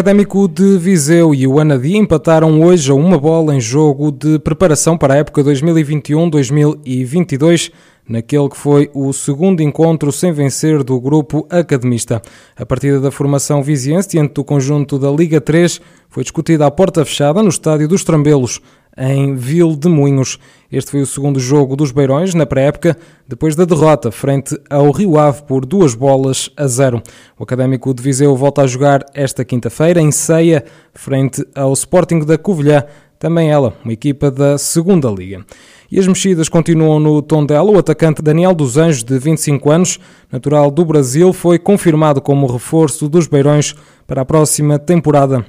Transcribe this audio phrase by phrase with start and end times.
[0.00, 4.96] Académico de Viseu e o Anadia empataram hoje a uma bola em jogo de preparação
[4.96, 7.70] para a época 2021-2022,
[8.08, 12.22] naquele que foi o segundo encontro sem vencer do grupo academista.
[12.56, 17.04] A partida da formação viziense diante do conjunto da Liga 3 foi discutida à porta
[17.04, 18.58] fechada no estádio dos Trambelos
[19.00, 20.38] em Vil de Moinhos.
[20.70, 22.96] Este foi o segundo jogo dos Beirões na pré-época,
[23.26, 27.02] depois da derrota frente ao Rio Ave por duas bolas a zero.
[27.38, 32.36] O Académico de Viseu volta a jogar esta quinta-feira em Ceia, frente ao Sporting da
[32.36, 32.84] Covilhã,
[33.18, 35.44] também ela, uma equipa da segunda Liga.
[35.90, 37.70] E as mexidas continuam no Tondela.
[37.70, 39.98] O atacante Daniel dos Anjos, de 25 anos,
[40.30, 43.74] natural do Brasil, foi confirmado como reforço dos Beirões
[44.06, 45.44] para a próxima temporada.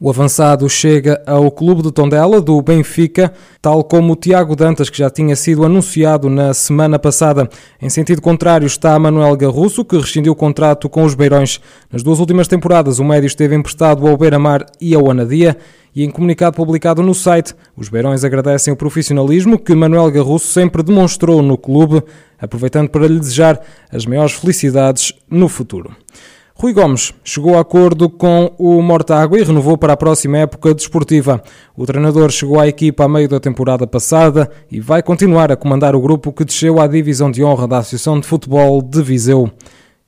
[0.00, 4.98] O avançado chega ao clube de Tondela do Benfica, tal como o Tiago Dantas, que
[4.98, 7.48] já tinha sido anunciado na semana passada.
[7.80, 11.60] Em sentido contrário está Manuel Garrusso, que rescindiu o contrato com os Beirões.
[11.90, 15.56] Nas duas últimas temporadas, o médio esteve emprestado ao Beira-Mar e ao Anadia.
[15.94, 20.82] E em comunicado publicado no site, os Beirões agradecem o profissionalismo que Manuel Garrusso sempre
[20.82, 22.02] demonstrou no clube,
[22.38, 23.60] aproveitando para lhe desejar
[23.92, 25.94] as maiores felicidades no futuro.
[26.64, 31.42] Rui Gomes chegou a acordo com o Mortágua e renovou para a próxima época desportiva.
[31.76, 35.94] O treinador chegou à equipa a meio da temporada passada e vai continuar a comandar
[35.94, 39.50] o grupo que desceu à divisão de honra da Associação de Futebol de Viseu.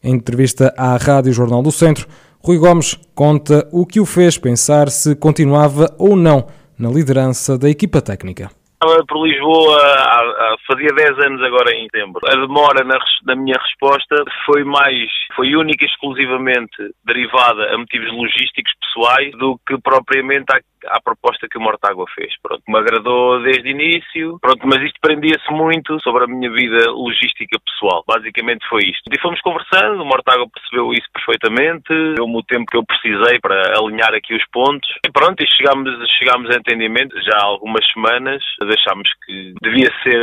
[0.00, 2.06] Em entrevista à Rádio Jornal do Centro,
[2.38, 6.46] Rui Gomes conta o que o fez pensar se continuava ou não
[6.78, 8.48] na liderança da equipa técnica
[8.84, 12.20] estava por Lisboa há, há, fazia 10 anos agora em setembro.
[12.26, 18.12] A demora na, na, minha resposta foi mais, foi única e exclusivamente derivada a motivos
[18.12, 22.32] logísticos pessoais do que propriamente à à proposta que o Mortágua fez.
[22.42, 26.90] Pronto, me agradou desde o início, pronto, mas isto prendia-se muito sobre a minha vida
[26.90, 28.04] logística pessoal.
[28.06, 29.02] Basicamente foi isto.
[29.12, 33.78] E fomos conversando, o Mortágua percebeu isso perfeitamente, deu-me o tempo que eu precisei para
[33.78, 34.88] alinhar aqui os pontos.
[35.06, 38.42] E pronto, e chegámos, chegámos a entendimento já há algumas semanas,
[38.74, 40.20] deixámos que devia ser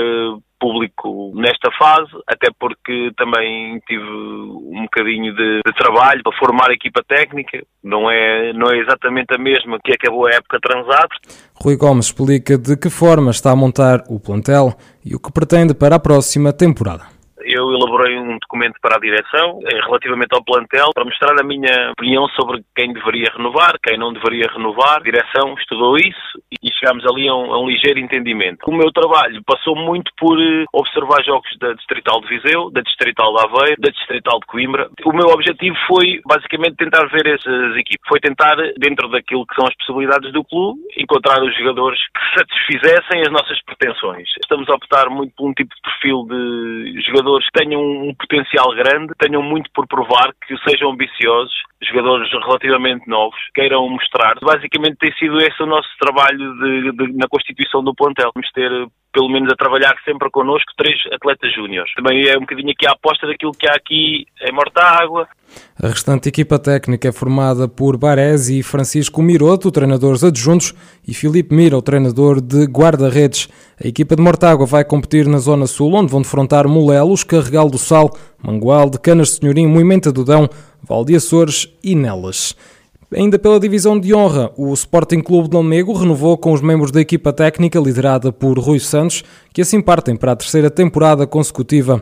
[0.59, 6.73] público nesta fase, até porque também tive um bocadinho de, de, trabalho para formar a
[6.73, 11.09] equipa técnica, não é, não é exatamente a mesma que acabou a época transada.
[11.55, 15.73] Rui Gomes explica de que forma está a montar o plantel e o que pretende
[15.73, 20.89] para a próxima temporada eu elaborei um documento para a direção eh, relativamente ao plantel
[20.93, 24.97] para mostrar a minha opinião sobre quem deveria renovar, quem não deveria renovar.
[24.97, 28.59] A direção estudou isso e chegámos ali a um, a um ligeiro entendimento.
[28.67, 33.33] O meu trabalho passou muito por eh, observar jogos da Distrital de Viseu, da Distrital
[33.35, 34.89] de Aveiro, da Distrital de Coimbra.
[35.05, 38.07] O meu objetivo foi basicamente tentar ver essas equipes.
[38.07, 43.21] Foi tentar, dentro daquilo que são as possibilidades do clube, encontrar os jogadores que satisfizessem
[43.21, 44.29] as nossas pretensões.
[44.41, 47.01] Estamos a optar muito por um tipo de perfil de
[47.31, 53.07] jogadores que tenham um potencial grande, tenham muito por provar, que sejam ambiciosos, jogadores relativamente
[53.07, 54.35] novos, queiram mostrar.
[54.41, 58.31] Basicamente tem sido esse o nosso trabalho de, de, na constituição do plantel.
[58.35, 58.71] Vamos ter
[59.13, 61.93] pelo menos a trabalhar sempre connosco, três atletas júniores.
[61.93, 65.27] Também é um bocadinho aqui a aposta daquilo que há aqui em Mortágua.
[65.81, 70.73] A restante equipa técnica é formada por Baresi e Francisco Miroto, treinadores adjuntos,
[71.05, 73.49] e Filipe Mira, o treinador de guarda-redes.
[73.83, 77.77] A equipa de Mortágua vai competir na Zona Sul, onde vão defrontar Molelos, Carregal do
[77.77, 78.11] Sal,
[78.41, 80.49] Mangual, de Canas Senhorim, Moimenta do Dão,
[80.81, 82.55] Valde Açores e Nelas.
[83.13, 87.01] Ainda pela divisão de honra, o Sporting Clube de Lamego renovou com os membros da
[87.01, 89.21] equipa técnica liderada por Rui Santos,
[89.53, 92.01] que assim partem para a terceira temporada consecutiva.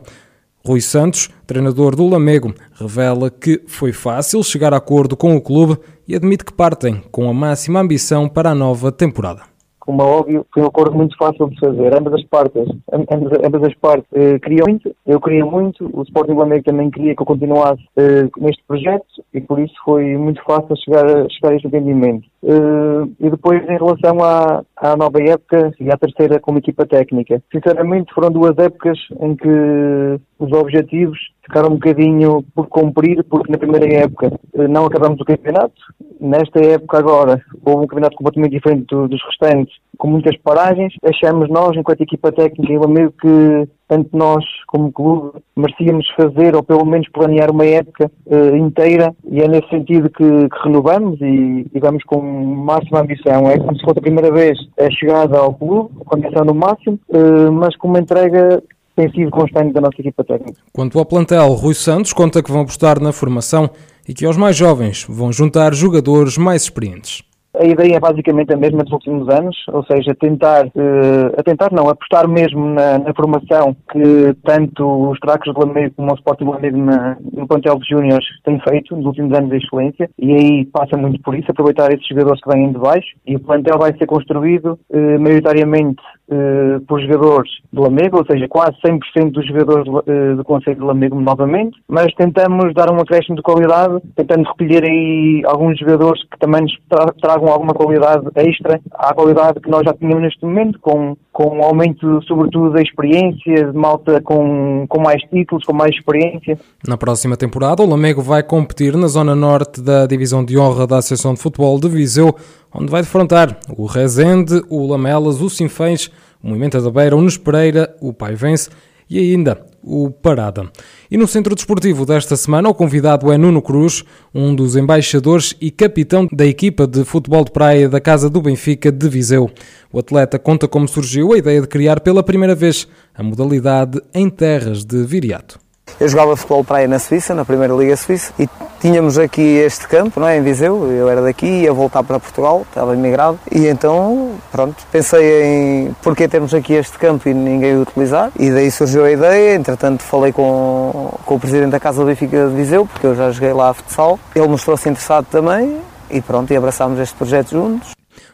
[0.63, 5.79] Rui Santos, treinador do Lamego, revela que foi fácil chegar a acordo com o clube
[6.07, 9.48] e admite que partem com a máxima ambição para a nova temporada
[9.89, 11.97] como é óbvio, foi um acordo muito fácil de fazer.
[11.97, 12.63] Ambas as partes,
[12.93, 17.15] ambas, ambas as partes eh, queriam muito, eu queria muito, o Sporting Lamego também queria
[17.15, 21.55] que eu continuasse eh, neste projeto e por isso foi muito fácil chegar, chegar a
[21.55, 22.27] este entendimento.
[22.43, 27.41] Eh, e depois, em relação à, à nova época e à terceira como equipa técnica,
[27.51, 31.17] sinceramente foram duas épocas em que os objetivos
[31.49, 35.73] ficaram um bocadinho por cumprir, porque na primeira época eh, não acabamos o campeonato.
[36.21, 40.93] Nesta época agora, houve um campeonato completamente diferente dos restantes, com muitas paragens.
[41.03, 46.61] Achamos nós, enquanto equipa técnica, eu meio que tanto nós como clube merecíamos fazer ou
[46.61, 51.65] pelo menos planear uma época uh, inteira e é nesse sentido que, que renovamos e,
[51.73, 53.49] e, vamos com máxima ambição.
[53.49, 56.99] É como se fosse a primeira vez a chegada ao clube, com ambição no máximo,
[57.09, 58.61] uh, mas com uma entrega
[58.99, 60.59] tem sido constante da nossa equipa técnica.
[60.73, 63.69] Quanto ao plantel, Rui Santos conta que vão apostar na formação
[64.07, 67.23] e que aos mais jovens vão juntar jogadores mais experientes.
[67.57, 71.89] A ideia é basicamente a mesma dos últimos anos, ou seja, tentar, uh, tentar não,
[71.89, 76.51] apostar mesmo na, na, formação que tanto os Tracos de Lamego como o Sporting de
[76.51, 80.95] Lamego no plantel de Júniores têm feito nos últimos anos de excelência e aí passa
[80.95, 84.05] muito por isso, aproveitar esses jogadores que vêm de baixo e o plantel vai ser
[84.05, 90.35] construído uh, maioritariamente uh, por jogadores de Lamego, ou seja, quase 100% dos jogadores uh,
[90.35, 95.41] do Conselho de Lamego novamente, mas tentamos dar um acréscimo de qualidade, tentando recolher aí
[95.45, 99.93] alguns jogadores que também nos tra tragam alguma qualidade extra à qualidade que nós já
[99.93, 105.21] tínhamos neste momento, com, com um aumento sobretudo da experiência, de malta com, com mais
[105.21, 106.59] títulos, com mais experiência.
[106.85, 110.97] Na próxima temporada, o Lamego vai competir na zona norte da Divisão de Honra da
[110.97, 112.35] Associação de Futebol de Viseu,
[112.75, 116.11] onde vai defrontar o Rezende, o Lamelas, o Sinfãs,
[116.43, 118.69] o Movimento da Beira, o Nespereira, o Paivense
[119.09, 120.69] e ainda o Parada.
[121.09, 124.03] E no Centro Desportivo desta semana, o convidado é Nuno Cruz,
[124.33, 128.91] um dos embaixadores e capitão da equipa de futebol de praia da Casa do Benfica
[128.91, 129.49] de Viseu.
[129.91, 134.29] O atleta conta como surgiu a ideia de criar pela primeira vez a modalidade em
[134.29, 135.59] terras de Viriato.
[135.99, 138.47] Eu jogava futebol praia na Suíça, na Primeira Liga Suíça, e
[138.79, 140.91] tínhamos aqui este campo, não é, em Viseu.
[140.91, 146.27] Eu era daqui, ia voltar para Portugal, estava imigrado, e então, pronto, pensei em porquê
[146.27, 149.55] termos aqui este campo e ninguém o utilizar, e daí surgiu a ideia.
[149.55, 153.53] Entretanto, falei com, com o presidente da Casa Benfica de Viseu, porque eu já joguei
[153.53, 154.19] lá a futsal.
[154.35, 155.77] Ele mostrou-se interessado também,
[156.09, 157.91] e pronto, e abraçámos este projeto juntos.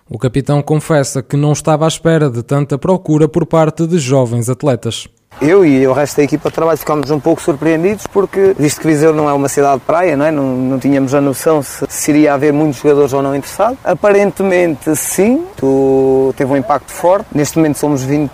[0.08, 4.50] O capitão confessa que não estava à espera de tanta procura por parte de jovens
[4.50, 5.08] atletas.
[5.42, 8.88] Eu e o resto da equipa de trabalho ficámos um pouco surpreendidos porque, visto que
[8.88, 10.32] Viseu não é uma cidade de praia, não, é?
[10.32, 13.78] não, não tínhamos a noção se, se iria haver muitos jogadores ou não interessados.
[13.84, 15.46] Aparentemente sim,
[16.36, 17.28] teve um impacto forte.
[17.34, 18.32] Neste momento somos 20,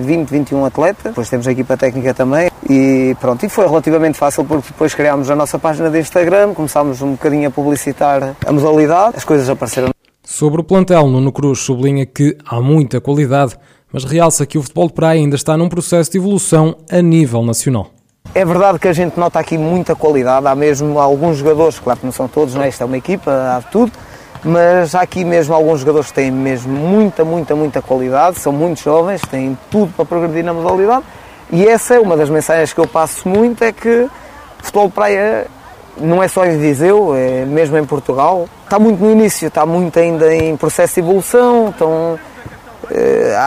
[0.00, 4.44] 20, 21 atletas, depois temos a equipa técnica também e pronto, e foi relativamente fácil
[4.44, 9.16] porque depois criámos a nossa página de Instagram, começámos um bocadinho a publicitar a modalidade,
[9.16, 9.90] as coisas apareceram.
[10.22, 13.56] Sobre o plantel, Nuno Cruz sublinha que há muita qualidade
[13.92, 17.42] mas realça que o futebol de praia ainda está num processo de evolução a nível
[17.42, 17.90] nacional.
[18.34, 22.06] É verdade que a gente nota aqui muita qualidade, há mesmo alguns jogadores, claro que
[22.06, 22.68] não são todos, não é?
[22.68, 23.92] Esta é uma equipa, há tudo,
[24.44, 28.80] mas há aqui mesmo alguns jogadores que têm mesmo muita, muita, muita qualidade, são muito
[28.82, 31.04] jovens, têm tudo para progredir na modalidade
[31.50, 34.10] e essa é uma das mensagens que eu passo muito, é que o
[34.62, 35.46] futebol de praia
[35.96, 38.46] não é só em Viseu, é mesmo em Portugal.
[38.64, 42.18] Está muito no início, está muito ainda em processo de evolução, estão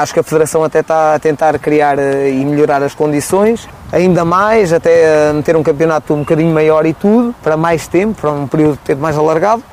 [0.01, 4.23] acho que a Federação até está a tentar criar eh, e melhorar as condições, ainda
[4.23, 8.47] mais, até meter um campeonato um bocadinho maior e tudo, para mais tempo, para um
[8.47, 9.63] período de tempo mais alargado.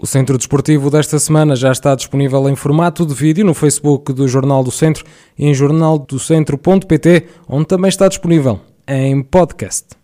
[0.00, 4.28] O Centro Desportivo desta semana já está disponível em formato de vídeo no Facebook do
[4.28, 5.04] Jornal do Centro
[5.36, 9.88] e em jornaldocentro.pt, onde também está disponível em podcast.